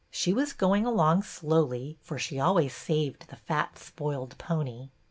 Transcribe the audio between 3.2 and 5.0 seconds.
the fat, spoiled pony.